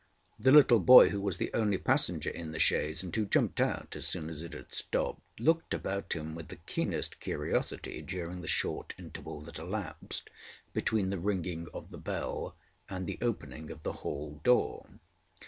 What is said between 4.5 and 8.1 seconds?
had stopped, looked about him with the keenest curiosity